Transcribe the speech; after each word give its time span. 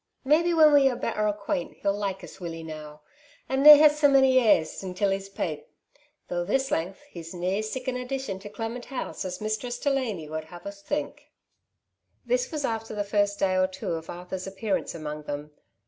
Maybe 0.25 0.51
when 0.51 0.73
we 0.73 0.89
are 0.89 0.95
better 0.95 1.27
acquaint 1.27 1.77
he'll 1.83 1.93
like 1.95 2.23
ui 2.23 2.29
weel 2.39 2.55
enow, 2.55 3.01
and 3.47 3.61
nae 3.61 3.75
have 3.77 3.91
sae 3.91 4.07
mony 4.07 4.39
airs 4.39 4.81
intil 4.83 5.11
his 5.11 5.29
pate, 5.29 5.67
though 6.27 6.43
this 6.43 6.71
length 6.71 7.03
he's 7.11 7.35
nae 7.35 7.61
sic 7.61 7.87
an 7.87 7.97
addition 7.97 8.39
to' 8.39 8.49
Clement 8.49 8.85
House' 8.85 9.25
as 9.25 9.39
Mistress 9.39 9.77
Delany 9.77 10.27
would 10.27 10.45
have 10.45 10.63
ua 10.65 10.71
think/' 10.71 11.27
This 12.25 12.51
was 12.51 12.65
after 12.65 12.95
the 12.95 13.03
first 13.03 13.37
day 13.37 13.55
or 13.55 13.67
two 13.67 13.91
of 13.93 14.09
Arthur's 14.09 14.47
appearance 14.47 14.95
among 14.95 15.21
them. 15.25 15.51